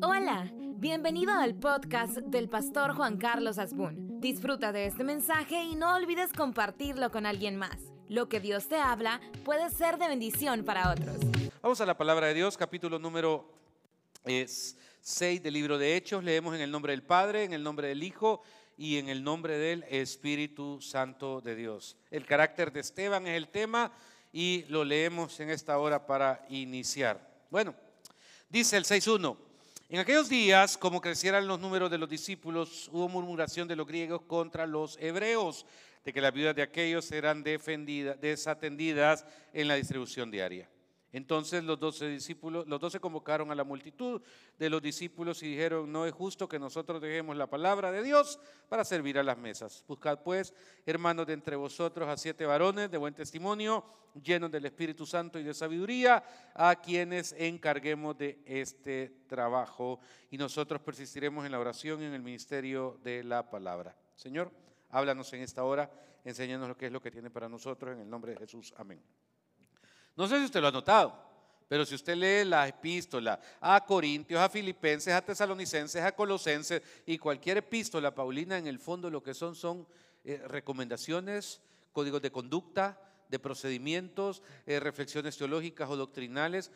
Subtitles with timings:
[0.00, 4.20] Hola, bienvenido al podcast del pastor Juan Carlos Asbun.
[4.20, 7.76] Disfruta de este mensaje y no olvides compartirlo con alguien más.
[8.08, 11.16] Lo que Dios te habla puede ser de bendición para otros.
[11.60, 13.52] Vamos a la palabra de Dios, capítulo número
[14.24, 16.22] 6 del libro de Hechos.
[16.22, 18.42] Leemos en el nombre del Padre, en el nombre del Hijo
[18.76, 21.96] y en el nombre del Espíritu Santo de Dios.
[22.12, 23.90] El carácter de Esteban es el tema
[24.32, 27.20] y lo leemos en esta hora para iniciar.
[27.50, 27.74] Bueno,
[28.48, 29.47] dice el 6.1.
[29.90, 34.20] En aquellos días, como crecieran los números de los discípulos, hubo murmuración de los griegos
[34.20, 35.64] contra los hebreos,
[36.04, 39.24] de que las viudas de aquellos eran desatendidas
[39.54, 40.68] en la distribución diaria.
[41.12, 44.20] Entonces los doce discípulos, los doce convocaron a la multitud
[44.58, 48.38] de los discípulos y dijeron, no es justo que nosotros dejemos la palabra de Dios
[48.68, 49.84] para servir a las mesas.
[49.88, 50.52] Buscad pues,
[50.84, 53.84] hermanos de entre vosotros, a siete varones de buen testimonio,
[54.22, 56.22] llenos del Espíritu Santo y de sabiduría,
[56.54, 60.00] a quienes encarguemos de este trabajo
[60.30, 63.96] y nosotros persistiremos en la oración y en el ministerio de la palabra.
[64.14, 64.52] Señor,
[64.90, 65.90] háblanos en esta hora,
[66.24, 68.74] enséñanos lo que es lo que tiene para nosotros, en el nombre de Jesús.
[68.76, 69.00] Amén.
[70.18, 71.14] No sé si usted lo ha notado,
[71.68, 77.18] pero si usted lee la epístola a Corintios, a Filipenses, a Tesalonicenses, a Colosenses y
[77.18, 79.86] cualquier epístola paulina, en el fondo lo que son son
[80.24, 81.60] eh, recomendaciones,
[81.92, 86.72] códigos de conducta, de procedimientos, eh, reflexiones teológicas o doctrinales,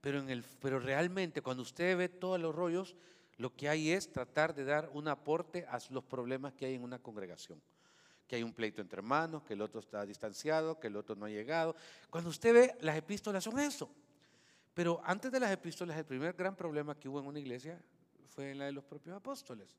[0.00, 2.94] pero, en el, pero realmente cuando usted ve todos los rollos,
[3.38, 6.84] lo que hay es tratar de dar un aporte a los problemas que hay en
[6.84, 7.60] una congregación
[8.32, 11.26] que hay un pleito entre hermanos, que el otro está distanciado, que el otro no
[11.26, 11.76] ha llegado.
[12.08, 13.94] Cuando usted ve, las epístolas son eso.
[14.72, 17.78] Pero antes de las epístolas, el primer gran problema que hubo en una iglesia
[18.30, 19.76] fue en la de los propios apóstoles.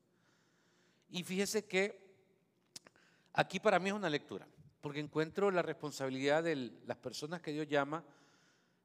[1.08, 2.14] Y fíjese que
[3.32, 4.46] aquí para mí es una lectura,
[4.80, 8.04] porque encuentro la responsabilidad de las personas que Dios llama,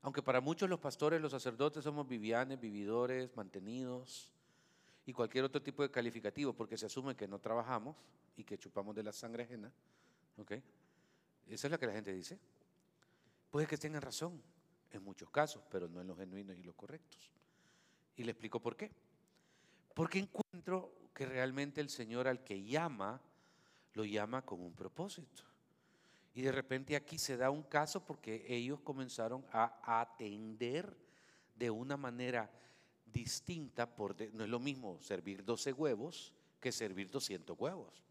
[0.01, 4.33] aunque para muchos los pastores, los sacerdotes somos vivianes, vividores, mantenidos,
[5.09, 7.97] y cualquier otro tipo de calificativo, porque se asume que no trabajamos
[8.37, 9.73] y que chupamos de la sangre ajena.
[10.37, 10.51] ¿Ok?
[11.47, 12.37] Esa es la que la gente dice.
[13.49, 14.39] Puede que tengan razón
[14.91, 17.31] en muchos casos, pero no en los genuinos y los correctos.
[18.17, 18.91] Y le explico por qué.
[19.95, 23.19] Porque encuentro que realmente el Señor al que llama,
[23.95, 25.41] lo llama con un propósito.
[26.35, 30.95] Y de repente aquí se da un caso porque ellos comenzaron a atender
[31.55, 32.51] de una manera
[33.11, 38.03] distinta, por no es lo mismo servir 12 huevos que servir 200 huevos.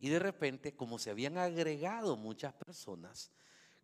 [0.00, 3.30] Y de repente, como se habían agregado muchas personas,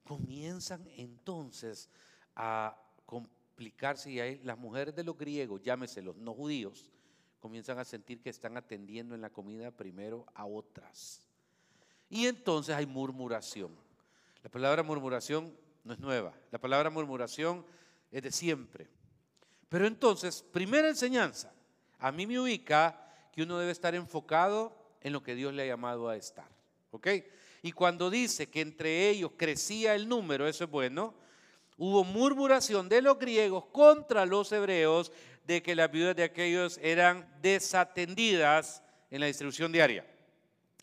[0.05, 1.89] comienzan entonces
[2.37, 6.91] a complicarse y las mujeres de los griegos, llámese los no judíos,
[7.39, 11.27] comienzan a sentir que están atendiendo en la comida primero a otras.
[12.09, 13.71] Y entonces hay murmuración.
[14.43, 17.65] La palabra murmuración no es nueva, la palabra murmuración
[18.11, 18.89] es de siempre.
[19.71, 21.55] Pero entonces, primera enseñanza,
[22.01, 23.01] a mí me ubica
[23.33, 26.49] que uno debe estar enfocado en lo que Dios le ha llamado a estar.
[26.91, 27.07] ¿Ok?
[27.63, 31.15] Y cuando dice que entre ellos crecía el número, eso es bueno,
[31.79, 35.13] hubo murmuración de los griegos contra los hebreos
[35.47, 40.05] de que las viudas de aquellos eran desatendidas en la distribución diaria.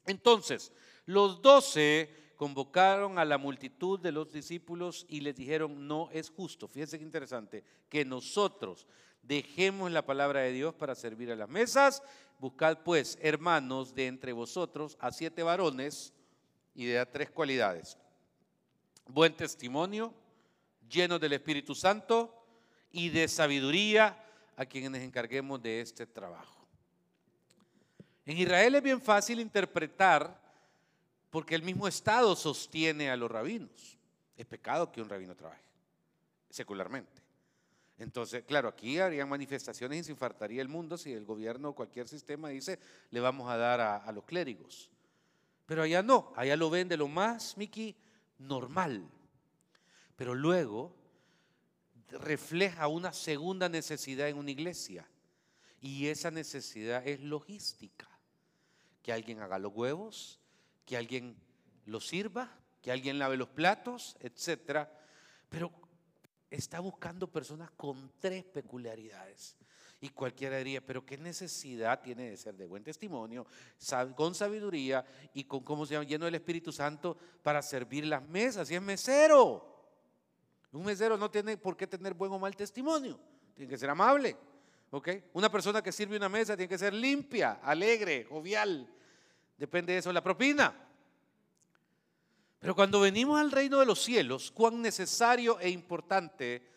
[0.05, 0.71] Entonces,
[1.05, 6.67] los doce convocaron a la multitud de los discípulos y les dijeron, no es justo,
[6.67, 8.87] fíjense qué interesante, que nosotros
[9.23, 12.01] dejemos la palabra de Dios para servir a las mesas.
[12.39, 16.13] Buscad pues, hermanos, de entre vosotros a siete varones
[16.75, 17.97] y de tres cualidades.
[19.07, 20.13] Buen testimonio,
[20.87, 22.33] llenos del Espíritu Santo
[22.91, 24.23] y de sabiduría
[24.55, 26.67] a quienes encarguemos de este trabajo.
[28.25, 30.46] En Israel es bien fácil interpretar
[31.29, 33.97] porque el mismo Estado sostiene a los rabinos.
[34.35, 35.63] Es pecado que un rabino trabaje,
[36.49, 37.27] secularmente.
[37.97, 42.07] Entonces, claro, aquí harían manifestaciones y se infartaría el mundo si el gobierno o cualquier
[42.07, 42.79] sistema dice,
[43.09, 44.91] le vamos a dar a, los clérigos.
[45.65, 47.95] Pero allá no, allá lo ven de lo más, Miki,
[48.37, 49.03] normal.
[50.15, 50.95] Pero luego
[52.09, 55.07] refleja una segunda necesidad en una iglesia.
[55.81, 58.07] Y esa necesidad es logística.
[59.01, 60.39] Que alguien haga los huevos,
[60.87, 61.35] que alguien
[61.85, 62.49] lo sirva,
[62.81, 64.87] que alguien lave los platos, etc.
[65.49, 65.71] Pero
[66.49, 69.57] está buscando personas con tres peculiaridades.
[69.99, 73.45] Y cualquiera diría, pero ¿qué necesidad tiene de ser de buen testimonio,
[74.15, 75.03] con sabiduría
[75.33, 78.71] y con, ¿cómo se llama?, lleno del Espíritu Santo para servir las mesas?
[78.71, 79.75] Y es mesero.
[80.71, 83.19] Un mesero no tiene por qué tener buen o mal testimonio.
[83.55, 84.37] Tiene que ser amable.
[84.91, 85.09] ¿ok?
[85.33, 88.87] Una persona que sirve una mesa tiene que ser limpia, alegre, jovial,
[89.57, 90.73] Depende de eso la propina.
[92.59, 96.67] Pero cuando venimos al reino de los cielos, cuán necesario e importante,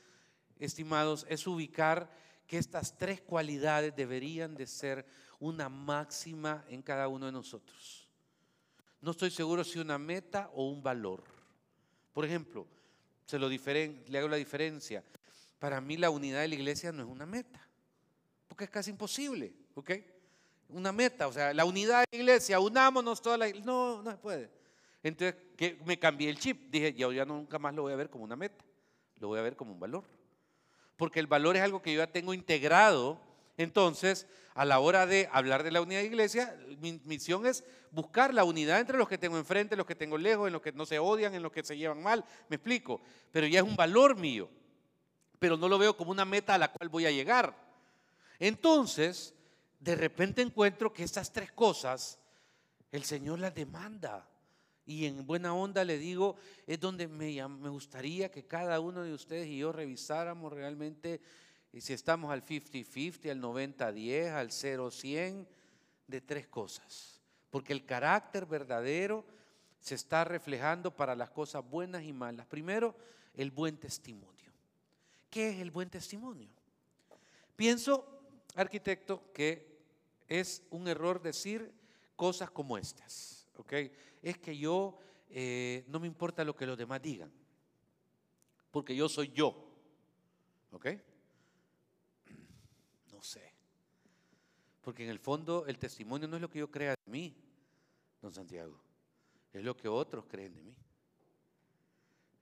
[0.58, 2.10] estimados, es ubicar
[2.46, 5.06] que estas tres cualidades deberían de ser
[5.38, 8.08] una máxima en cada uno de nosotros.
[9.00, 11.24] No estoy seguro si una meta o un valor.
[12.12, 12.66] Por ejemplo,
[13.24, 15.02] se lo le hago la diferencia.
[15.58, 17.66] Para mí la unidad de la iglesia no es una meta,
[18.48, 19.90] porque es casi imposible, ¿ok?
[20.72, 23.66] Una meta, o sea, la unidad de la iglesia, unámonos toda la iglesia.
[23.66, 24.50] No, no se puede.
[25.02, 26.70] Entonces que me cambié el chip.
[26.70, 28.64] Dije, yo ya nunca más lo voy a ver como una meta,
[29.16, 30.04] lo voy a ver como un valor.
[30.96, 33.20] Porque el valor es algo que yo ya tengo integrado.
[33.56, 38.32] Entonces, a la hora de hablar de la unidad de iglesia, mi misión es buscar
[38.32, 40.86] la unidad entre los que tengo enfrente, los que tengo lejos, en los que no
[40.86, 42.24] se odian, en los que se llevan mal.
[42.48, 43.00] Me explico.
[43.32, 44.48] Pero ya es un valor mío.
[45.38, 47.54] Pero no lo veo como una meta a la cual voy a llegar.
[48.38, 49.34] Entonces,
[49.80, 52.18] de repente encuentro que estas tres cosas
[52.92, 54.28] el Señor las demanda.
[54.86, 56.36] Y en buena onda le digo,
[56.66, 61.20] es donde me, me gustaría que cada uno de ustedes y yo revisáramos realmente
[61.72, 65.46] y si estamos al 50-50, al 90-10, al 0-100,
[66.08, 67.20] de tres cosas.
[67.50, 69.24] Porque el carácter verdadero
[69.78, 72.46] se está reflejando para las cosas buenas y malas.
[72.46, 72.96] Primero,
[73.34, 74.52] el buen testimonio.
[75.30, 76.48] ¿Qué es el buen testimonio?
[77.54, 78.04] Pienso,
[78.56, 79.69] arquitecto, que
[80.30, 81.74] es un error decir
[82.16, 83.46] cosas como estas.
[84.22, 84.98] Es que yo
[85.28, 87.30] eh, no me importa lo que los demás digan,
[88.70, 89.66] porque yo soy yo.
[90.72, 90.86] ¿Ok?
[93.12, 93.52] No sé.
[94.80, 97.36] Porque en el fondo el testimonio no es lo que yo crea de mí,
[98.22, 98.80] don Santiago,
[99.52, 100.74] es lo que otros creen de mí.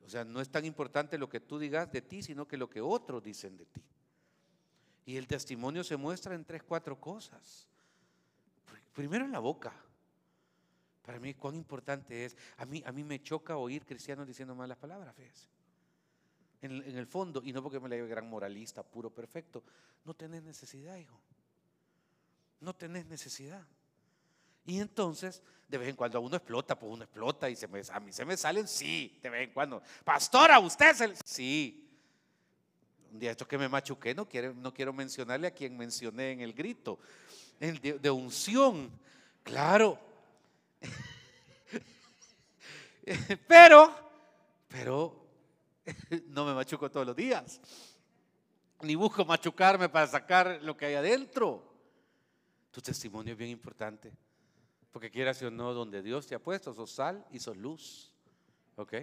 [0.04, 2.70] O sea, no es tan importante lo que tú digas de ti, sino que lo
[2.70, 3.82] que otros dicen de ti.
[5.04, 7.68] Y el testimonio se muestra en tres, cuatro cosas.
[8.98, 9.72] Primero en la boca.
[11.06, 12.36] Para mí, cuán importante es.
[12.56, 15.46] A mí, a mí me choca oír cristianos diciendo malas palabras, fíjese.
[16.62, 19.62] En, el fondo, y no porque me la lleve gran moralista, puro perfecto,
[20.04, 21.16] no tenés necesidad, hijo.
[22.58, 23.64] No tenés necesidad.
[24.66, 28.00] Y entonces, de vez en cuando uno explota, pues uno explota y se me, a
[28.00, 29.80] mí se me salen, sí, de vez en cuando.
[30.02, 31.88] Pastora, usted se Sí.
[33.12, 36.40] Un día esto que me machuqué, no quiero, no quiero mencionarle a quien mencioné en
[36.40, 36.98] el grito,
[37.60, 38.90] el de unción.
[39.42, 39.98] Claro,
[43.48, 43.94] pero,
[44.68, 45.26] pero
[46.28, 47.60] no me machuco todos los días.
[48.82, 51.64] Ni busco machucarme para sacar lo que hay adentro.
[52.70, 54.12] Tu testimonio es bien importante.
[54.92, 58.12] Porque quieras o no, donde Dios te ha puesto, sos sal y sos luz.
[58.76, 58.94] ¿Ok?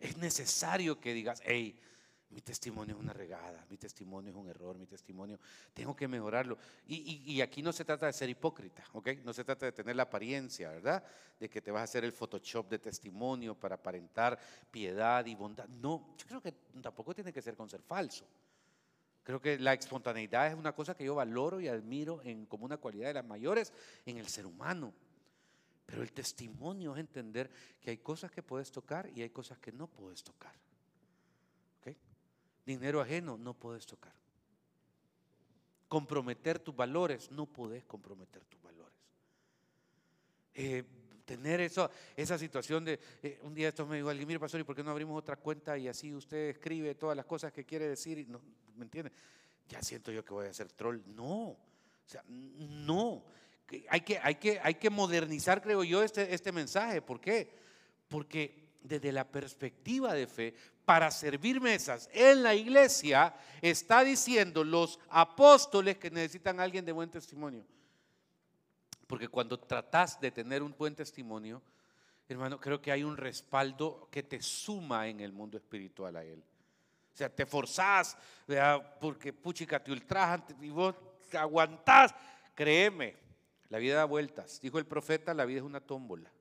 [0.00, 1.78] Es necesario que digas, hey,
[2.30, 5.38] mi testimonio es una regada, mi testimonio es un error, mi testimonio,
[5.74, 6.56] tengo que mejorarlo.
[6.86, 9.08] Y, aquí no se trata de ser hipócrita, ¿ok?
[9.24, 11.02] No se trata de tener la apariencia, ¿verdad?
[11.38, 14.38] De que te vas a hacer el Photoshop de testimonio para aparentar
[14.70, 15.66] piedad y bondad.
[15.68, 18.24] No, yo creo que tampoco tiene que ser con ser falso.
[19.24, 22.76] Creo que la espontaneidad es una cosa que yo valoro y admiro en, como una
[22.76, 23.72] cualidad de las mayores
[24.06, 24.94] en el ser humano.
[25.84, 27.50] Pero el testimonio es entender
[27.80, 30.54] que hay cosas que puedes tocar y hay cosas que no puedes tocar.
[32.64, 34.12] Dinero ajeno no puedes tocar.
[35.88, 38.96] Comprometer tus valores, no puedes comprometer tus valores.
[40.54, 40.84] Eh,
[41.24, 44.64] tener eso, esa situación de, eh, un día esto me dijo alguien, mire pastor, ¿y
[44.64, 47.88] por qué no abrimos otra cuenta y así usted escribe todas las cosas que quiere
[47.88, 48.28] decir?
[48.28, 48.40] No,
[48.76, 49.12] ¿Me entiende?
[49.68, 51.00] Ya siento yo que voy a ser troll.
[51.14, 51.58] No, o
[52.04, 53.22] sea, no.
[53.88, 57.00] Hay que, hay que, hay que modernizar, creo yo, este, este mensaje.
[57.02, 57.52] ¿Por qué?
[58.08, 60.54] Porque desde la perspectiva de fe,
[60.90, 63.32] para servir mesas en la iglesia,
[63.62, 67.64] está diciendo los apóstoles que necesitan a alguien de buen testimonio.
[69.06, 71.62] Porque cuando tratas de tener un buen testimonio,
[72.28, 76.42] hermano, creo que hay un respaldo que te suma en el mundo espiritual a él.
[77.14, 78.16] O sea, te forzás,
[79.00, 80.96] porque puchica, te ultrajan y vos
[81.34, 82.12] aguantás.
[82.52, 83.14] Créeme,
[83.68, 84.60] la vida da vueltas.
[84.60, 86.32] Dijo el profeta, la vida es una tómbola.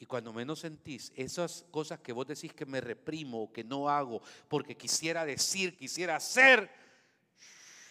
[0.00, 3.88] Y cuando menos sentís esas cosas que vos decís que me reprimo o que no
[3.88, 6.70] hago porque quisiera decir, quisiera hacer,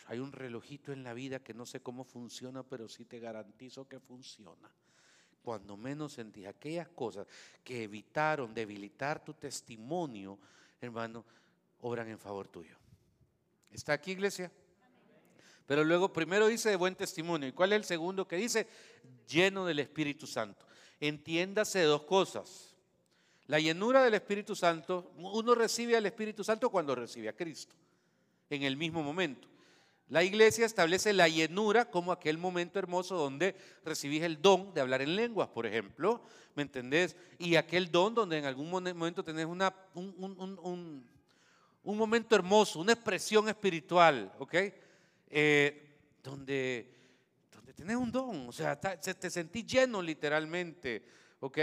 [0.06, 3.90] hay un relojito en la vida que no sé cómo funciona, pero sí te garantizo
[3.90, 4.72] que funciona.
[5.42, 7.28] Cuando menos sentís aquellas cosas
[7.64, 10.40] que evitaron debilitar tu testimonio,
[10.80, 11.26] hermano,
[11.82, 12.78] obran en favor tuyo.
[13.70, 14.50] ¿Está aquí, iglesia?
[15.66, 17.50] Pero luego, primero dice de buen testimonio.
[17.50, 18.66] ¿Y cuál es el segundo que dice?
[19.28, 20.68] Lleno del Espíritu Santo
[21.00, 22.76] entiéndase dos cosas.
[23.48, 27.76] La llenura del Espíritu Santo, uno recibe al Espíritu Santo cuando recibe a Cristo,
[28.50, 29.48] en el mismo momento.
[30.10, 35.02] La iglesia establece la llenura como aquel momento hermoso donde recibís el don de hablar
[35.02, 36.22] en lenguas, por ejemplo,
[36.56, 37.16] ¿me entendés?
[37.40, 41.04] Y aquel don donde en algún momento tenés una, un,
[41.88, 44.56] un momento hermoso, una expresión espiritual, ¿ok?
[45.30, 45.88] Eh,
[46.22, 46.97] donde
[47.78, 51.06] tenés un don, o sea, te sentí lleno literalmente,
[51.40, 51.60] ¿ok?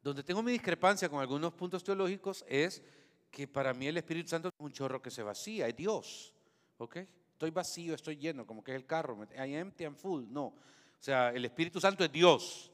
[0.00, 2.84] Donde tengo mi discrepancia con algunos puntos teológicos es
[3.32, 6.32] que para mí el Espíritu Santo es un chorro que se vacía, es Dios,
[6.78, 6.98] ¿ok?
[7.32, 10.44] Estoy vacío, estoy lleno, como que es el carro, I empty and full, no.
[10.44, 10.54] O
[11.00, 12.72] sea, el Espíritu Santo es Dios,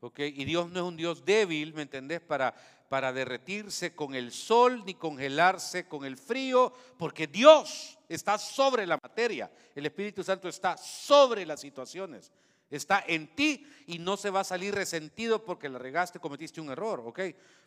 [0.00, 0.20] ¿ok?
[0.20, 2.22] Y Dios no es un Dios débil, ¿me entendés?
[2.22, 2.54] Para,
[2.90, 8.98] para derretirse con el sol ni congelarse con el frío, porque Dios está sobre la
[9.00, 9.48] materia.
[9.76, 12.32] El Espíritu Santo está sobre las situaciones.
[12.68, 16.70] Está en ti y no se va a salir resentido porque la regaste, cometiste un
[16.70, 17.20] error, ¿ok?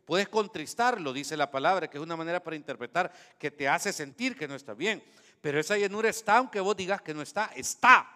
[0.03, 4.35] Puedes contristarlo, dice la palabra, que es una manera para interpretar que te hace sentir
[4.35, 5.01] que no está bien.
[5.39, 8.09] Pero esa llenura está, aunque vos digas que no está, está.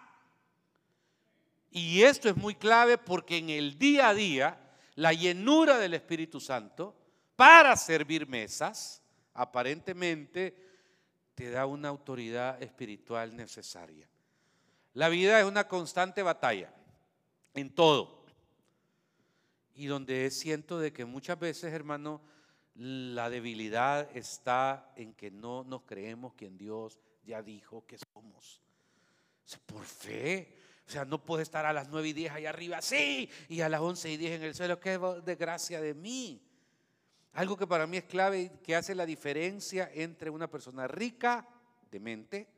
[1.70, 4.60] Y esto es muy clave porque en el día a día,
[4.96, 6.97] la llenura del Espíritu Santo
[7.38, 9.00] para servir mesas,
[9.32, 10.56] aparentemente
[11.36, 14.08] te da una autoridad espiritual necesaria.
[14.94, 16.74] La vida es una constante batalla
[17.54, 18.24] en todo.
[19.72, 22.20] Y donde siento de que muchas veces, hermano,
[22.74, 28.60] la debilidad está en que no nos creemos quien Dios ya dijo que somos.
[29.64, 30.58] Por fe.
[30.88, 33.68] O sea, no puede estar a las 9 y 10 allá arriba, sí, y a
[33.68, 34.80] las 11 y 10 en el suelo.
[34.80, 36.47] Qué desgracia de mí.
[37.34, 41.46] Algo que para mí es clave y que hace la diferencia entre una persona rica
[41.90, 42.48] de mente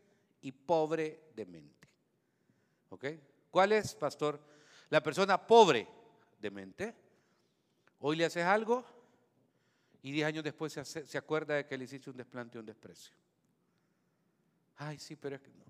[0.42, 1.88] y pobre de mente.
[2.88, 3.04] ¿Ok?
[3.50, 4.40] ¿Cuál es, pastor?
[4.88, 5.86] La persona pobre
[6.40, 6.94] de mente.
[8.00, 8.84] Hoy le haces algo
[10.02, 13.14] y diez años después se, acuerda de que le hiciste un desplante o un desprecio.
[14.76, 15.69] Ay, sí, pero es que no.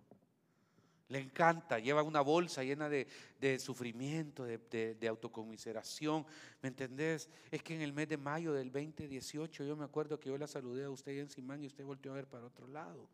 [1.11, 6.25] Le encanta, lleva una bolsa llena de, sufrimiento, de, autocomiseración.
[6.63, 7.29] ¿Me entendés?
[7.51, 10.47] Es que en el mes de mayo del 2018 yo me acuerdo que yo la
[10.47, 13.09] saludé a usted en Simán y usted volvió a ver para otro lado.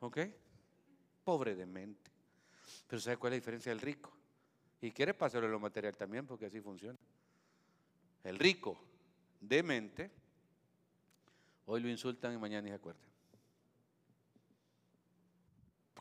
[0.00, 0.18] ¿Ok?
[1.22, 2.10] Pobre de mente.
[2.88, 4.12] Pero ¿sabe cuál es la diferencia del rico?
[4.80, 6.98] Y quiere pasarlo en lo material también porque así funciona.
[8.24, 8.76] El rico
[9.40, 10.10] de mente,
[11.66, 13.15] hoy lo insultan y mañana se acuerda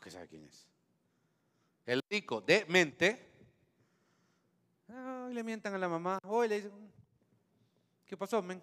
[0.06, 0.68] que sabe quién es.
[1.84, 3.28] El rico de mente,
[4.88, 6.72] hoy le mientan a la mamá, hoy le dicen,
[8.06, 8.62] ¿qué pasó, men?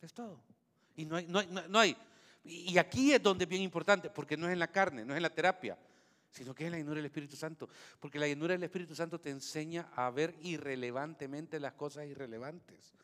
[0.00, 0.40] Es todo.
[0.94, 1.96] Y no hay, no hay, no hay.
[2.44, 5.16] Y aquí es donde es bien importante, porque no es en la carne, no es
[5.16, 5.76] en la terapia,
[6.30, 7.68] sino que es en la llenura del Espíritu Santo.
[7.98, 12.94] Porque la llenura del Espíritu Santo te enseña a ver irrelevantemente las cosas irrelevantes.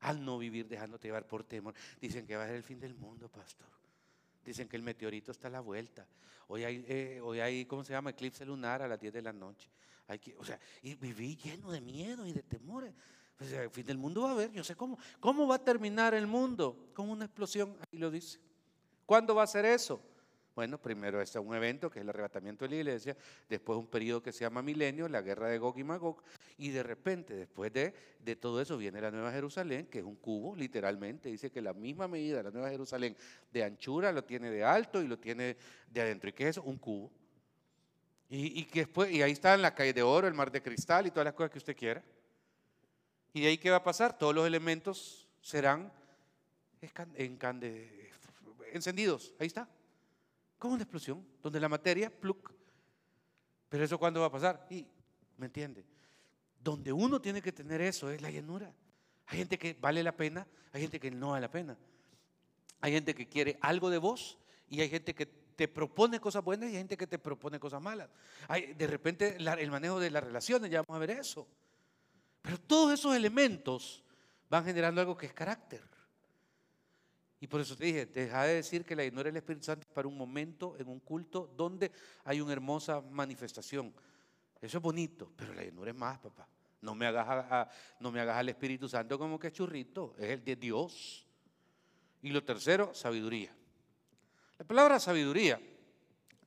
[0.00, 1.72] Al no vivir dejándote llevar por temor.
[1.98, 3.78] Dicen que va a ser el fin del mundo, pastor.
[4.48, 6.06] Dicen que el meteorito está a la vuelta.
[6.46, 8.08] Hoy hay, eh, hoy hay ¿cómo se llama?
[8.08, 9.68] Eclipse lunar a las 10 de la noche.
[10.06, 12.94] Hay que, o sea, y viví lleno de miedo y de temores.
[13.38, 14.98] El fin del mundo va a haber, yo sé cómo.
[15.20, 16.88] ¿Cómo va a terminar el mundo?
[16.94, 18.40] Con una explosión, ahí lo dice.
[19.04, 20.00] ¿Cuándo va a ser eso?
[20.54, 23.16] Bueno, primero está un evento que es el arrebatamiento de la iglesia,
[23.50, 26.22] después un periodo que se llama milenio, la guerra de Gog y Magog,
[26.58, 30.16] y de repente, después de, de todo eso, viene la Nueva Jerusalén, que es un
[30.16, 33.16] cubo, literalmente, dice que la misma medida la Nueva Jerusalén
[33.52, 35.56] de anchura lo tiene de alto y lo tiene
[35.88, 36.28] de adentro.
[36.28, 36.62] ¿Y qué es eso?
[36.64, 37.12] Un cubo.
[38.28, 41.06] Y, que después, y ahí está en la calle de oro, el mar de cristal
[41.06, 42.02] y todas las cosas que usted quiera.
[43.32, 44.18] ¿Y de ahí qué va a pasar?
[44.18, 45.92] Todos los elementos serán
[48.72, 49.32] encendidos.
[49.38, 49.68] Ahí está.
[50.58, 52.52] Como una explosión, donde la materia, pluk.
[53.68, 54.66] Pero eso cuándo va a pasar?
[54.68, 54.84] Y,
[55.36, 55.84] ¿me entiende?
[56.58, 58.72] Donde uno tiene que tener eso es la llenura.
[59.26, 61.76] Hay gente que vale la pena, hay gente que no vale la pena.
[62.80, 64.38] Hay gente que quiere algo de vos
[64.68, 67.82] y hay gente que te propone cosas buenas y hay gente que te propone cosas
[67.82, 68.08] malas.
[68.46, 71.48] Hay, de repente el manejo de las relaciones, ya vamos a ver eso.
[72.42, 74.04] Pero todos esos elementos
[74.48, 75.82] van generando algo que es carácter.
[77.40, 80.08] Y por eso te dije, deja de decir que la llenura del Espíritu Santo para
[80.08, 81.92] un momento en un culto donde
[82.24, 83.94] hay una hermosa manifestación.
[84.60, 86.48] Eso es bonito, pero la llenura es más, papá.
[86.80, 87.68] No me hagas,
[88.00, 91.26] no me hagas al Espíritu Santo como que churrito, es el de Dios.
[92.22, 93.54] Y lo tercero, sabiduría.
[94.58, 95.60] La palabra sabiduría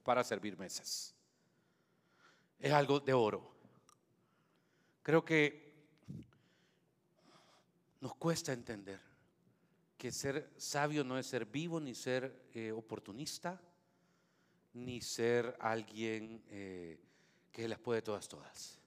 [0.03, 1.15] para servir mesas
[2.59, 3.51] es algo de oro.
[5.01, 5.73] Creo que
[8.01, 8.99] nos cuesta entender
[9.97, 13.61] que ser sabio no es ser vivo, ni ser eh, oportunista,
[14.73, 16.99] ni ser alguien eh,
[17.51, 18.79] que las puede todas, todas.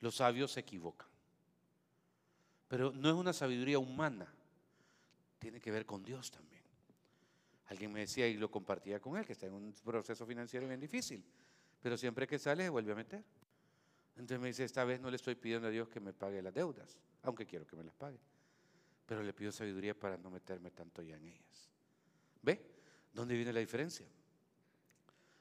[0.00, 1.08] Los sabios se equivocan.
[2.68, 4.26] Pero no es una sabiduría humana,
[5.38, 6.62] tiene que ver con Dios también.
[7.66, 10.80] Alguien me decía y lo compartía con él, que está en un proceso financiero bien
[10.80, 11.24] difícil,
[11.80, 13.24] pero siempre que sale se vuelve a meter.
[14.16, 16.54] Entonces me dice, esta vez no le estoy pidiendo a Dios que me pague las
[16.54, 18.18] deudas, aunque quiero que me las pague
[19.06, 21.70] pero le pido sabiduría para no meterme tanto ya en ellas.
[22.42, 22.60] ¿Ve?
[23.12, 24.06] ¿Dónde viene la diferencia?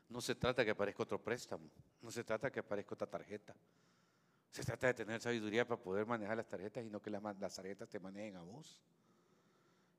[0.10, 1.70] No se trata que aparezca otro préstamo,
[2.02, 3.56] no se trata que aparezca otra tarjeta.
[4.52, 7.22] Se trata de tener sabiduría para poder manejar las tarjetas y no que las,
[7.56, 8.80] tarjetas te manejen a vos.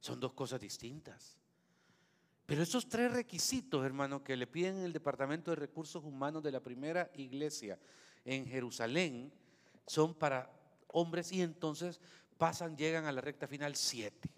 [0.01, 1.37] Son dos cosas distintas.
[2.47, 6.53] Pero esos tres requisitos, hermano, que le piden en el Departamento de Recursos Humanos de
[6.53, 7.79] la primera iglesia
[8.25, 9.33] en Jerusalén,
[9.87, 10.51] son para
[10.89, 12.01] hombres y entonces
[12.39, 14.31] pasan, llegan a la recta final siete.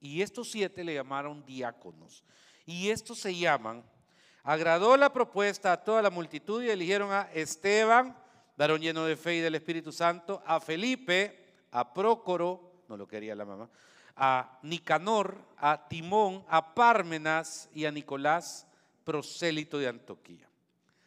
[0.00, 2.24] Y estos siete le llamaron diáconos.
[2.66, 3.84] Y estos se llaman,
[4.44, 8.16] agradó la propuesta a toda la multitud y eligieron a Esteban,
[8.56, 13.34] varón lleno de fe y del Espíritu Santo, a Felipe, a Prócoro, no lo quería
[13.34, 13.68] la mamá,
[14.16, 18.66] a Nicanor, a Timón, a Pármenas y a Nicolás,
[19.04, 20.48] prosélito de Antoquía,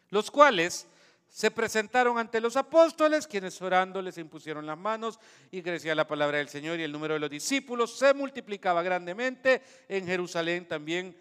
[0.09, 0.87] los cuales
[1.29, 5.19] se presentaron ante los apóstoles, quienes orando les impusieron las manos
[5.51, 9.61] y crecía la palabra del Señor y el número de los discípulos se multiplicaba grandemente.
[9.89, 11.13] En Jerusalén también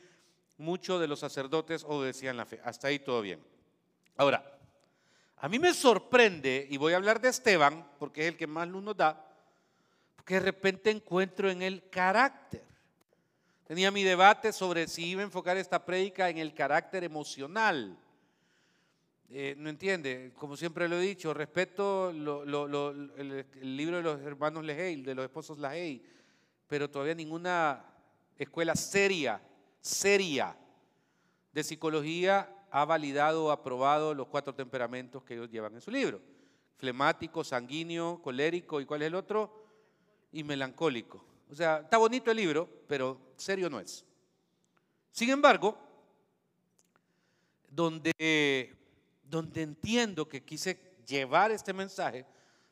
[0.57, 2.61] muchos de los sacerdotes obedecían la fe.
[2.65, 3.41] Hasta ahí todo bien.
[4.17, 4.59] Ahora,
[5.37, 8.69] a mí me sorprende, y voy a hablar de Esteban, porque es el que más
[8.69, 9.25] luz nos da,
[10.25, 12.63] que de repente encuentro en el carácter.
[13.67, 17.99] Tenía mi debate sobre si iba a enfocar esta prédica en el carácter emocional.
[19.31, 25.03] Eh, no entiende, como siempre lo he dicho, respeto el, libro de los hermanos Lehey,
[25.03, 26.05] de los esposos Lehey,
[26.69, 27.85] pero todavía ninguna
[28.39, 29.41] escuela seria,
[29.85, 30.57] seria
[31.53, 36.21] de psicología ha validado o aprobado los cuatro temperamentos que ellos llevan en su libro.
[36.79, 39.65] Flemático, sanguíneo, colérico y cuál es el otro?
[40.35, 41.25] y melancólico.
[41.49, 44.05] O sea, está bonito el libro, pero serio no es.
[45.13, 45.79] Sin embargo,
[47.71, 48.77] donde,
[49.23, 52.27] donde entiendo que quise llevar este mensaje,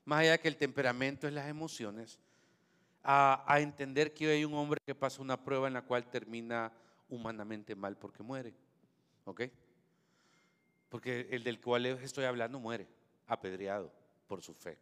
[0.05, 2.19] más allá de que el temperamento es las emociones,
[3.05, 6.73] a, a, entender que hay un hombre que pasa una prueba en la cual termina
[7.13, 8.55] humanamente mal porque muere.
[9.25, 9.43] ¿Ok?
[10.89, 12.89] Porque el del cual estoy hablando muere,
[13.27, 13.93] apedreado
[14.27, 14.79] por su fe.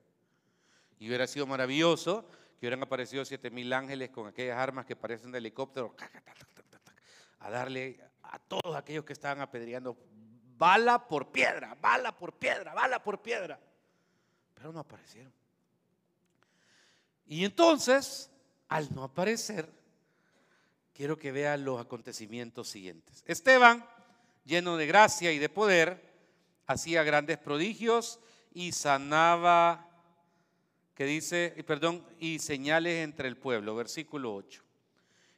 [0.99, 2.27] Y hubiera sido maravilloso
[2.59, 5.95] que hubieran aparecido siete mil ángeles con aquellas armas que parecen de helicóptero,
[7.41, 9.97] a darle a todos aquellos que estaban apedreando
[10.57, 13.59] bala por piedra, bala por piedra, bala por piedra.
[14.55, 15.33] Pero no aparecieron.
[17.27, 18.31] Y entonces,
[18.69, 19.80] al no aparecer,
[21.01, 23.25] quiero que vean los acontecimientos siguientes.
[23.27, 23.87] Esteban,
[24.45, 26.13] lleno de gracia y de poder,
[26.67, 28.21] hacía grandes prodigios
[28.53, 29.89] y sanaba
[30.95, 34.63] que dice, perdón, y señales entre el pueblo, versículo 8.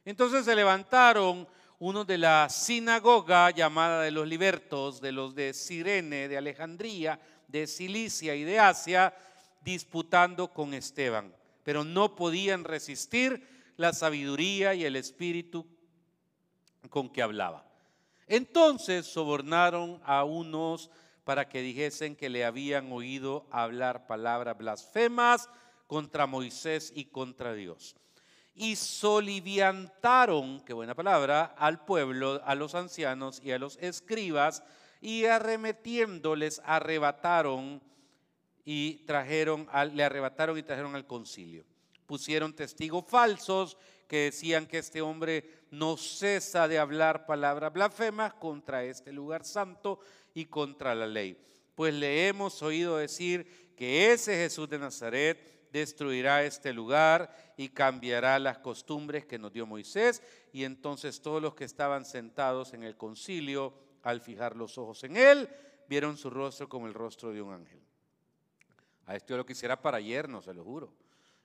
[0.03, 1.47] Entonces se levantaron
[1.79, 7.67] unos de la sinagoga llamada de los libertos, de los de Sirene, de Alejandría, de
[7.67, 9.15] Cilicia y de Asia,
[9.63, 15.65] disputando con Esteban, pero no podían resistir la sabiduría y el espíritu
[16.89, 17.65] con que hablaba.
[18.27, 20.89] Entonces sobornaron a unos
[21.23, 25.49] para que dijesen que le habían oído hablar palabras blasfemas
[25.87, 27.95] contra Moisés y contra Dios.
[28.55, 34.63] Y soliviantaron, qué buena palabra, al pueblo, a los ancianos y a los escribas,
[35.01, 37.81] y arremetiéndoles arrebataron
[38.63, 41.65] y trajeron, le arrebataron y trajeron al concilio.
[42.05, 48.83] Pusieron testigos falsos que decían que este hombre no cesa de hablar palabras blasfemas contra
[48.83, 49.99] este lugar santo
[50.33, 51.37] y contra la ley.
[51.75, 58.37] Pues le hemos oído decir que ese Jesús de Nazaret destruirá este lugar y cambiará
[58.37, 60.21] las costumbres que nos dio Moisés.
[60.53, 65.17] Y entonces todos los que estaban sentados en el concilio, al fijar los ojos en
[65.17, 65.49] él,
[65.89, 67.81] vieron su rostro como el rostro de un ángel.
[69.05, 70.93] A esto yo lo quisiera para ayer, no se lo juro.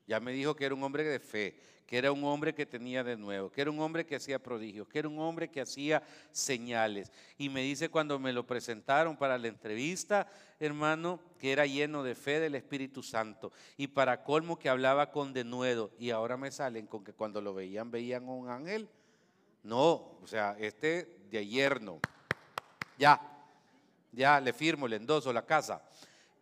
[0.08, 1.54] Ya me dijo que era un hombre de fe,
[1.86, 4.88] que era un hombre que tenía de nuevo, que era un hombre que hacía prodigios,
[4.88, 7.12] que era un hombre que hacía señales.
[7.36, 10.26] Y me dice cuando me lo presentaron para la entrevista,
[10.58, 13.52] hermano, que era lleno de fe del Espíritu Santo.
[13.76, 15.90] Y para colmo que hablaba con denuedo.
[15.98, 18.88] Y ahora me salen con que cuando lo veían, veían un ángel.
[19.62, 22.00] No, o sea, este de ayer no.
[22.96, 23.20] Ya,
[24.12, 25.82] ya le firmo, le endoso la casa.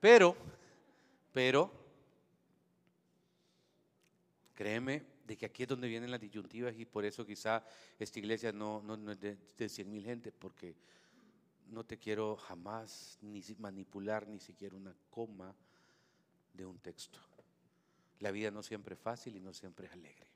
[0.00, 0.37] Pero,
[1.33, 1.86] pero
[4.57, 7.62] Créeme de que aquí es donde vienen las disyuntivas y por eso quizá
[7.99, 10.75] esta iglesia no, no, es de, de 100 mil gente, porque
[11.69, 15.55] no te quiero jamás ni manipular ni siquiera una coma
[16.55, 17.21] de un texto.
[18.21, 20.27] La vida no siempre es fácil y no siempre es alegre.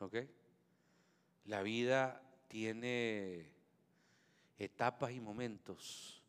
[0.00, 0.16] ¿Ok?
[1.46, 3.50] La vida tiene
[4.58, 6.22] etapas y momentos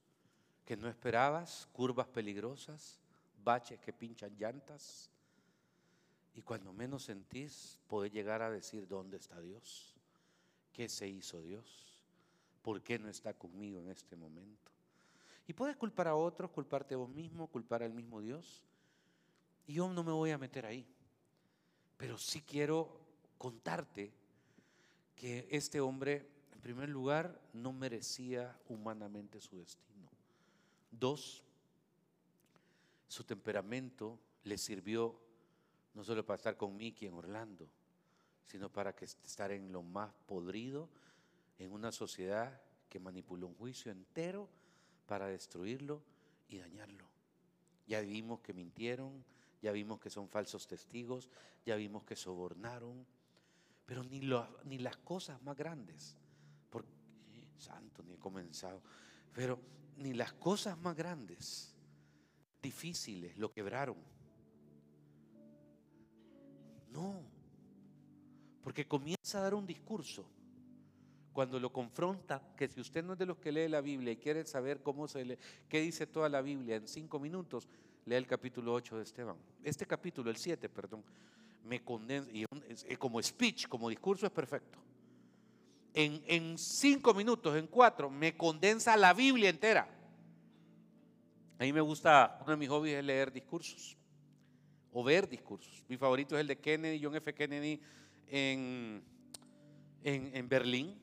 [0.66, 3.02] que no esperabas, curvas peligrosas,
[3.44, 5.10] baches que pinchan llantas,
[6.38, 9.96] Y cuando menos sentís, podés llegar a decir, ¿dónde está Dios?
[10.72, 12.00] ¿Qué se hizo Dios?
[12.62, 14.72] ¿Por qué no está conmigo en este momento?
[15.48, 18.62] Y puedes culpar a otros, culparte a vos mismo, culpar al mismo Dios.
[19.66, 20.86] Y yo no me voy a meter ahí.
[21.98, 23.00] Pero sí quiero
[23.40, 24.14] contarte
[25.16, 30.08] que este hombre, en primer lugar, no merecía humanamente su destino.
[30.92, 31.44] Dos,
[33.08, 35.20] su temperamento le sirvió
[35.98, 37.68] no solo para estar con Mickey en Orlando,
[38.46, 40.88] sino para que estar en lo más podrido
[41.58, 44.48] en una sociedad que manipuló un juicio entero
[45.08, 46.04] para destruirlo
[46.50, 47.10] y dañarlo.
[47.88, 49.26] Ya vimos que mintieron,
[49.60, 51.32] ya vimos que son falsos testigos,
[51.66, 53.04] ya vimos que sobornaron,
[53.88, 54.22] pero ni,
[54.66, 56.16] ni las cosas más grandes,
[56.70, 56.92] porque,
[57.58, 58.84] santo, ni he comenzado,
[59.34, 59.60] pero
[59.98, 61.74] ni las cosas más grandes,
[62.62, 63.98] difíciles, lo quebraron.
[68.68, 70.26] Porque comienza a dar un discurso
[71.32, 74.18] cuando lo confronta, que si usted no es de los que lee la Biblia y
[74.18, 75.38] quiere saber cómo se lee,
[75.70, 77.70] qué dice toda la Biblia en cinco minutos,
[78.04, 79.38] lea el capítulo 8 de Esteban.
[79.64, 81.02] Este capítulo, el 7, perdón,
[81.64, 82.46] me condensa, y
[82.98, 84.78] como speech, como discurso es perfecto.
[85.94, 89.88] En, en cinco minutos, en cuatro, me condensa la Biblia entera.
[91.58, 93.96] A mí me gusta, uno de mis hobbies es leer discursos
[94.92, 95.86] o ver discursos.
[95.88, 97.34] Mi favorito es el de Kennedy, John F.
[97.34, 97.80] Kennedy
[98.30, 99.04] en,
[100.04, 100.96] en, Berlín.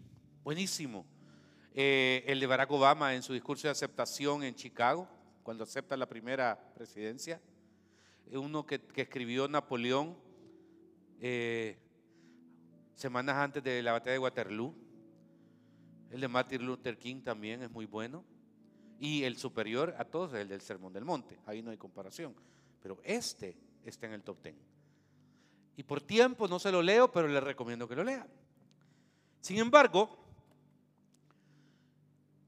[0.43, 1.07] Buenísimo.
[1.75, 5.09] Eh, el de Barack Obama en su discurso de aceptación en Chicago,
[5.43, 7.41] cuando acepta la primera presidencia.
[8.33, 10.17] Uno que, escribió Napoleón
[11.21, 11.79] eh,
[12.95, 14.75] semanas antes de la batalla de Waterloo.
[16.11, 18.25] El de Martin Luther King también es muy bueno.
[18.99, 21.39] Y el superior a todos es el del Sermón del Monte.
[21.47, 22.35] Ahí no hay comparación.
[22.81, 24.74] Pero este está en el top 10.
[25.77, 28.27] Y por tiempo no se lo leo, pero le recomiendo que lo lea.
[29.41, 30.17] Sin embargo,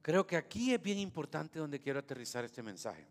[0.03, 3.07] creo que aquí es bien importante donde quiero aterrizar este mensaje.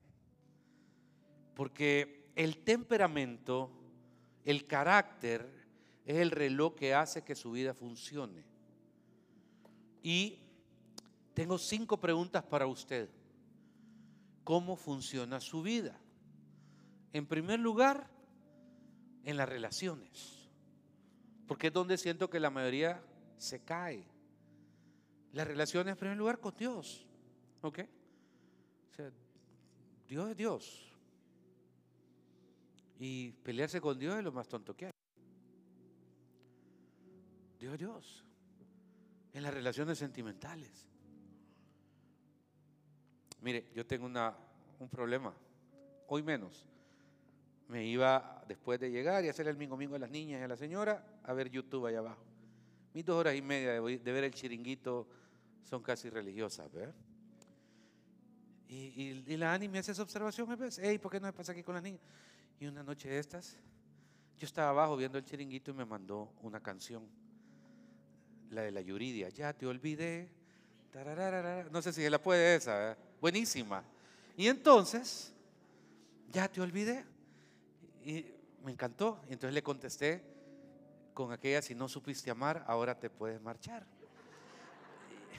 [1.53, 3.69] Porque el temperamento,
[4.43, 5.65] el carácter,
[6.05, 8.45] es el reloj que hace que su vida funcione.
[10.01, 10.39] Y
[11.33, 13.09] tengo cinco preguntas para usted.
[14.43, 15.99] ¿Cómo funciona su vida?
[17.11, 18.09] En primer lugar,
[19.25, 20.47] en las relaciones.
[21.47, 23.03] Porque es donde siento que la mayoría
[23.37, 24.07] se cae.
[25.33, 27.05] Las relaciones en primer lugar con Dios.
[27.61, 27.79] ¿Ok?
[28.91, 29.11] O sea,
[30.07, 30.93] Dios es Dios.
[32.99, 34.91] Y pelearse con Dios es lo más tonto que hay.
[37.59, 38.25] Dios es Dios.
[39.33, 40.87] En las relaciones sentimentales.
[43.41, 44.35] Mire, yo tengo una,
[44.79, 45.35] un problema.
[46.07, 46.65] Hoy menos
[47.67, 50.47] me iba después de llegar y hacer el mingo mingo a las niñas y a
[50.47, 52.23] la señora a ver YouTube allá abajo.
[52.93, 55.07] Mis dos horas y media de, ver el chiringuito
[55.63, 56.95] son casi religiosas, ¿verdad?
[58.67, 61.51] Y, la Ani me hace esa observación a veces, hey, ¿por qué no me pasa
[61.51, 62.01] aquí con las niñas?
[62.59, 63.57] Y una noche de estas,
[64.39, 67.07] yo estaba abajo viendo el chiringuito y me mandó una canción,
[68.49, 70.29] la de la Yuridia, ya te olvidé,
[71.71, 73.83] no sé si se la puede esa, buenísima.
[74.37, 75.33] Y entonces,
[76.31, 77.03] ya te olvidé.
[78.05, 78.23] Y
[78.63, 79.19] me encantó.
[79.27, 80.23] Y entonces le contesté
[81.13, 83.83] con aquella, si no supiste amar, ahora te puedes marchar.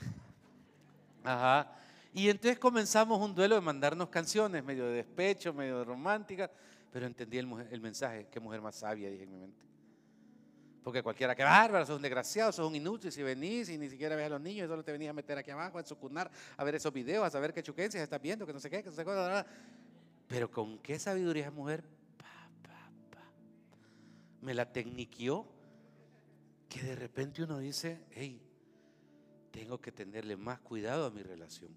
[1.23, 1.71] Ajá.
[2.13, 6.51] Y entonces comenzamos un duelo de mandarnos canciones, medio de despecho, medio de romántica,
[6.91, 9.65] pero entendí el, mensaje, qué mujer más sabia, dije en mi mente.
[10.83, 14.15] Porque cualquiera, que bárbaro, sos un desgraciado, sos un inútil, si venís y ni siquiera
[14.15, 16.75] ves a los niños, solo te venís a meter aquí abajo, a sucunar, a ver
[16.75, 19.05] esos videos, a saber qué chuquencias estás viendo, que no sé qué, que no sé
[19.05, 19.45] qué.
[20.27, 21.83] Pero con qué sabiduría mujer
[24.41, 25.45] me la tecniqueó,
[26.69, 28.41] que de repente uno dice, hey,
[29.51, 31.71] tengo que tenerle más cuidado a mi relación,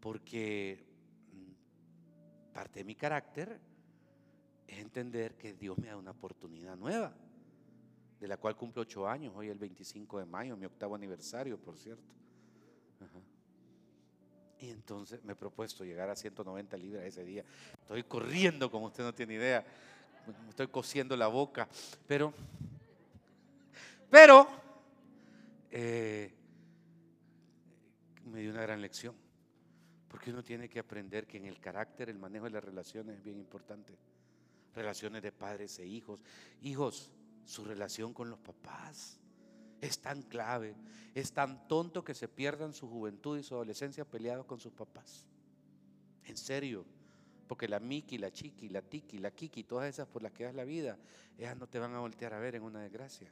[0.00, 0.84] porque
[1.32, 3.60] mm, parte de mi carácter
[4.66, 7.12] es entender que Dios me da una oportunidad nueva,
[8.20, 11.76] de la cual cumplo ocho años, hoy el 25 de mayo, mi octavo aniversario, por
[11.76, 12.14] cierto.
[14.60, 17.44] Y entonces me he propuesto llegar a 190 libras ese día.
[17.80, 19.66] Estoy corriendo como usted no tiene idea
[20.26, 21.68] me estoy cosiendo la boca,
[22.06, 22.32] pero,
[24.10, 24.46] pero,
[25.70, 26.32] eh,
[28.24, 29.14] me dio una gran lección,
[30.08, 33.22] porque uno tiene que aprender que en el carácter, el manejo de las relaciones es
[33.22, 33.96] bien importante.
[34.74, 36.24] Relaciones de padres e hijos.
[36.62, 37.10] Hijos,
[37.44, 39.18] su relación con los papás
[39.80, 40.76] es tan clave,
[41.14, 45.26] es tan tonto que se pierdan su juventud y su adolescencia peleados con sus papás.
[46.24, 46.86] En serio
[47.52, 50.54] Porque la Miki, la Chiqui, la Tiki, la Kiki, todas esas por las que das
[50.54, 50.96] la vida,
[51.36, 53.30] ellas no te van a voltear a ver en una desgracia.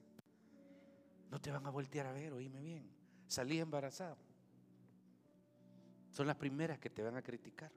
[1.31, 2.87] No te van a voltear a ver, oíme bien.
[3.27, 4.19] Salí embarazado.
[6.11, 7.73] Son las primeras que te van a criticar.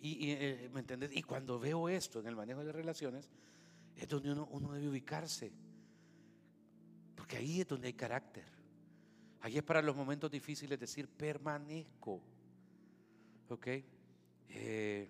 [0.00, 1.12] Y, eh, ¿me entendés?
[1.14, 3.30] y cuando veo esto en el manejo de relaciones,
[3.94, 5.52] es donde uno, uno debe ubicarse.
[7.14, 8.46] Porque ahí es donde hay carácter.
[9.40, 12.20] Ahí es para los momentos difíciles decir permanezco.
[13.50, 13.68] ¿Ok?
[14.50, 15.08] Eh,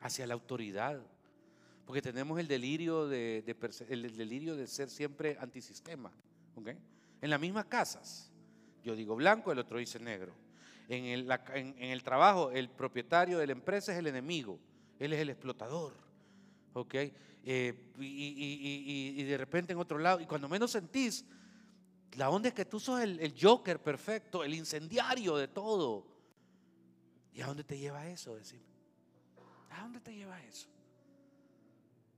[0.00, 1.00] hacia la autoridad.
[1.84, 3.44] Porque tenemos el delirio de,
[3.88, 6.12] el delirio de ser siempre antisistema.
[7.20, 8.32] En las mismas casas.
[8.82, 10.32] Yo digo blanco, el otro dice negro.
[10.88, 14.58] En el, en el, trabajo, el propietario de la empresa es el enemigo.
[14.98, 15.94] Él es el explotador.
[16.72, 16.94] ¿Ok?
[17.44, 21.24] Eh, y, de repente en otro lado, y cuando menos sentís,
[22.16, 26.15] la onda es que tú sos el, el joker perfecto, el incendiario de todo.
[27.36, 28.34] ¿Y a dónde te lleva eso?
[28.34, 28.64] Decime.
[29.70, 30.68] ¿A dónde te lleva eso?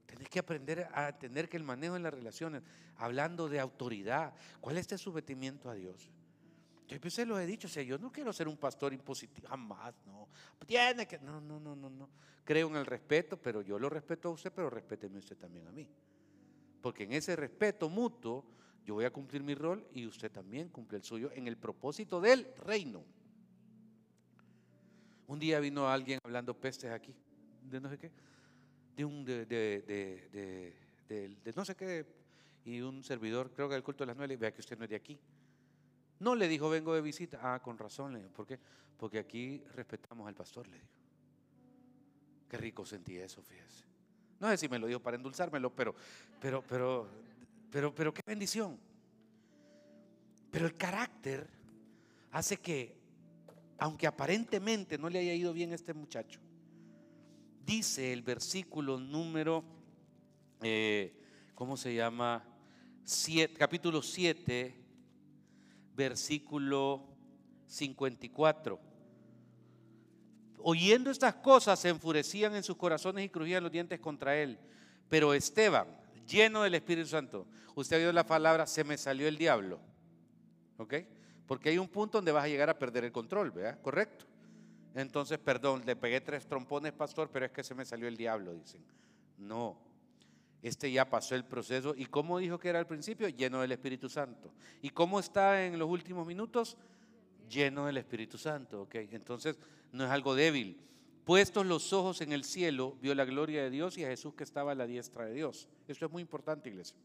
[0.05, 2.63] Tenés que aprender a entender que el manejo en las relaciones,
[2.95, 6.09] hablando de autoridad, ¿cuál es este sometimiento a Dios?
[6.87, 9.93] Yo se lo he dicho, o sea, yo no quiero ser un pastor impositivo, jamás,
[10.05, 10.29] no.
[10.65, 12.09] Tiene que, no, no, no, no, no.
[12.45, 15.71] Creo en el respeto, pero yo lo respeto a usted, pero respéteme usted también a
[15.71, 15.87] mí.
[16.81, 18.45] Porque en ese respeto mutuo,
[18.85, 22.21] yo voy a cumplir mi rol y usted también cumple el suyo en el propósito
[22.21, 23.03] del reino.
[25.29, 27.13] Un día vino alguien hablando pestes aquí,
[27.61, 28.11] de no sé qué,
[28.95, 30.73] de un, de, de,
[31.07, 32.03] de, no sé qué,
[32.65, 34.89] y un servidor, creo que el culto de las nueve, vea que usted no es
[34.89, 35.19] de aquí.
[36.17, 37.39] No le dijo, vengo de visita.
[37.43, 38.31] Ah, con razón, le dijo.
[38.31, 38.59] ¿Por qué?
[38.97, 40.89] Porque aquí respetamos al pastor, le dijo.
[42.49, 43.85] Qué rico sentí eso, fíjese.
[44.39, 45.93] No sé si me lo dijo para endulzármelo, pero,
[46.41, 47.07] pero, pero,
[47.69, 48.79] pero, pero qué bendición.
[50.49, 51.47] Pero el carácter
[52.31, 52.98] hace que
[53.79, 56.39] aunque aparentemente no le haya ido bien a este muchacho.
[57.65, 59.63] Dice el versículo número,
[60.61, 61.13] eh,
[61.55, 62.45] ¿cómo se llama?
[63.57, 64.75] capítulo 7,
[65.95, 67.07] versículo
[67.65, 68.79] 54.
[70.61, 74.59] Oyendo estas cosas, se enfurecían en sus corazones y crujían los dientes contra él.
[75.07, 75.87] Pero Esteban,
[76.27, 79.79] lleno del Espíritu Santo, usted ha oído la palabra, se me salió el diablo.
[80.77, 80.93] ¿Ok?
[81.49, 83.81] Porque hay un punto donde vas a llegar a perder el control, ¿verdad?
[83.81, 84.25] Correcto.
[84.93, 88.53] Entonces, perdón, le pegué tres trompones, pastor, pero es que se me salió el diablo,
[88.53, 88.85] dicen.
[89.39, 89.75] No,
[90.61, 91.95] este ya pasó el proceso.
[91.97, 93.27] ¿Y cómo dijo que era al principio?
[93.29, 94.53] Lleno del Espíritu Santo.
[94.83, 96.77] ¿Y cómo está en los últimos minutos?
[97.49, 98.93] Lleno del Espíritu Santo, ¿ok?
[99.09, 99.57] Entonces,
[99.91, 100.79] no es algo débil.
[101.25, 104.43] Puestos los ojos en el cielo, vio la gloria de Dios y a Jesús que
[104.43, 105.67] estaba a la diestra de Dios.
[105.87, 106.95] Esto es muy importante, iglesia.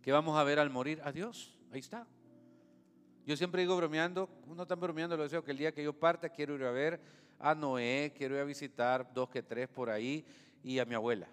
[0.00, 1.02] ¿Qué vamos a ver al morir?
[1.04, 1.58] A Dios.
[1.70, 2.06] Ahí está.
[3.28, 6.30] Yo siempre digo bromeando, uno está bromeando, lo deseo que el día que yo parta
[6.30, 6.98] quiero ir a ver
[7.38, 10.24] a Noé, quiero ir a visitar dos que tres por ahí
[10.62, 11.28] y a mi abuela.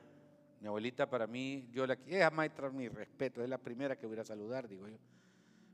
[0.60, 4.06] Mi abuelita para mí, yo la quiero, es maestra mi respeto, es la primera que
[4.08, 4.98] voy a saludar, digo yo.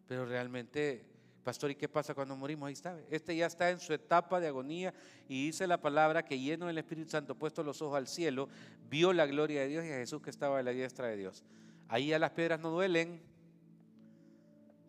[0.07, 1.03] Pero realmente,
[1.43, 2.67] pastor, ¿y qué pasa cuando morimos?
[2.67, 2.99] Ahí está.
[3.09, 4.93] Este ya está en su etapa de agonía
[5.27, 8.47] y dice la palabra que lleno del Espíritu Santo, puesto los ojos al cielo,
[8.91, 11.43] vio la gloria de Dios y a Jesús que estaba a la diestra de Dios.
[11.87, 13.23] Ahí ya las piedras no duelen,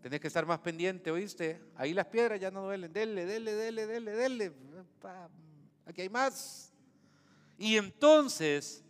[0.03, 1.61] Tenés que estar más pendiente, ¿oíste?
[1.77, 2.93] Ahí las piedras ya no duelen.
[2.93, 4.53] Dele, dele, dele, dele, dele.
[5.87, 6.73] Aquí hay más.
[7.57, 8.83] Y entonces,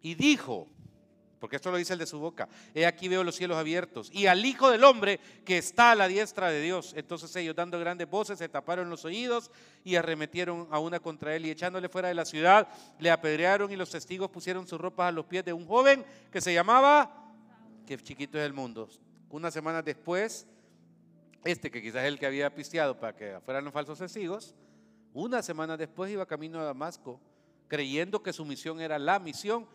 [0.00, 0.68] y dijo,
[1.38, 4.26] porque esto lo dice el de su boca, he aquí veo los cielos abiertos y
[4.26, 6.94] al Hijo del Hombre que está a la diestra de Dios.
[6.96, 9.50] Entonces ellos dando grandes voces se taparon los oídos
[9.84, 12.68] y arremetieron a una contra él y echándole fuera de la ciudad
[12.98, 16.40] le apedrearon y los testigos pusieron sus ropas a los pies de un joven que
[16.40, 17.34] se llamaba,
[17.86, 18.88] que chiquito es el mundo,
[19.32, 20.46] una semana después,
[21.42, 24.54] este que quizás es el que había pisteado para que fueran los falsos testigos,
[25.14, 27.18] una semana después iba camino a Damasco,
[27.66, 29.66] creyendo que su misión era la misión,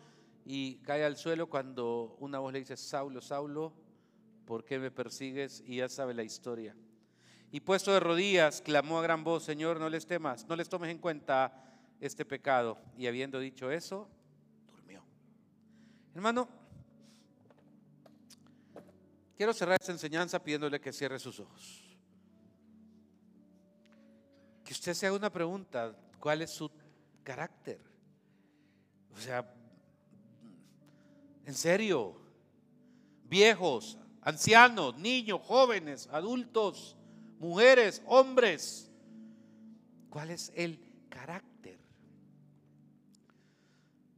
[0.44, 3.74] y cae al suelo cuando una voz le dice, Saulo, Saulo,
[4.46, 5.62] ¿por qué me persigues?
[5.66, 6.74] Y ya sabe la historia.
[7.50, 10.90] Y puesto de rodillas, clamó a gran voz, Señor, no les temas, no les tomes
[10.90, 11.52] en cuenta
[12.00, 12.78] este pecado.
[12.96, 14.08] Y habiendo dicho eso,
[14.70, 15.02] durmió.
[16.14, 16.48] Hermano,
[19.38, 21.80] Quiero cerrar esta enseñanza pidiéndole que cierre sus ojos.
[24.64, 26.68] Que usted se haga una pregunta, ¿cuál es su
[27.22, 27.80] carácter?
[29.16, 29.48] O sea,
[31.46, 32.20] en serio,
[33.26, 36.96] viejos, ancianos, niños, jóvenes, adultos,
[37.38, 38.90] mujeres, hombres,
[40.10, 41.78] ¿cuál es el carácter?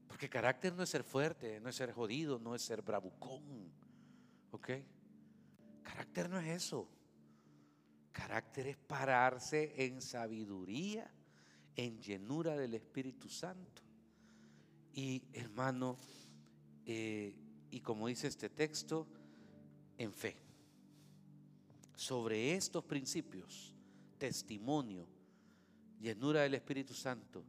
[0.09, 3.70] Porque carácter no es ser fuerte, no es ser jodido, no es ser bravucón,
[4.52, 4.70] ¿ok?
[5.82, 6.88] Carácter no es eso.
[8.12, 11.10] Carácter es pararse en sabiduría,
[11.76, 13.82] en llenura del Espíritu Santo.
[14.92, 15.96] Y hermano,
[16.84, 17.34] eh,
[17.70, 19.06] y como dice este texto,
[19.96, 20.36] en fe.
[21.94, 23.74] Sobre estos principios,
[24.18, 25.06] testimonio,
[26.00, 27.44] llenura del Espíritu Santo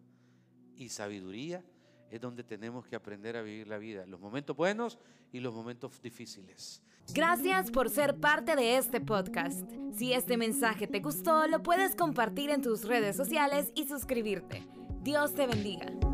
[0.75, 1.63] y sabiduría,
[2.11, 4.99] es donde tenemos que aprender a vivir la vida, los momentos buenos
[5.31, 6.83] y los momentos difíciles.
[7.13, 9.67] Gracias por ser parte de este podcast.
[9.93, 14.63] Si este mensaje te gustó, lo puedes compartir en tus redes sociales y suscribirte.
[15.01, 16.10] Dios te bendiga.